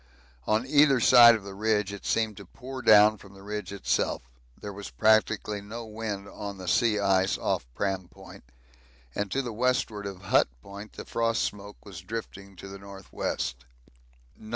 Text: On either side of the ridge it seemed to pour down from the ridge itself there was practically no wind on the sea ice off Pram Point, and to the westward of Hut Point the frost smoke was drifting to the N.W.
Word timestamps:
On 0.47 0.65
either 0.65 0.99
side 0.99 1.35
of 1.35 1.43
the 1.43 1.53
ridge 1.53 1.93
it 1.93 2.07
seemed 2.07 2.35
to 2.37 2.45
pour 2.47 2.81
down 2.81 3.19
from 3.19 3.35
the 3.35 3.43
ridge 3.43 3.71
itself 3.71 4.23
there 4.59 4.73
was 4.73 4.89
practically 4.89 5.61
no 5.61 5.85
wind 5.85 6.27
on 6.27 6.57
the 6.57 6.67
sea 6.67 6.97
ice 6.97 7.37
off 7.37 7.67
Pram 7.75 8.07
Point, 8.07 8.45
and 9.13 9.29
to 9.29 9.43
the 9.43 9.53
westward 9.53 10.07
of 10.07 10.23
Hut 10.23 10.47
Point 10.63 10.93
the 10.93 11.05
frost 11.05 11.43
smoke 11.43 11.77
was 11.85 12.01
drifting 12.01 12.55
to 12.55 12.67
the 12.67 12.79
N.W. 12.83 13.35